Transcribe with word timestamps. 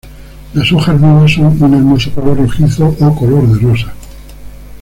Las 0.55 0.71
hojas 0.71 0.99
nuevas 0.99 1.31
son 1.31 1.61
un 1.63 1.73
hermoso 1.75 2.11
color 2.15 2.35
rojizo 2.35 2.87
o 2.87 3.15
color 3.15 3.45
de 3.49 3.59
rosa. 3.67 3.93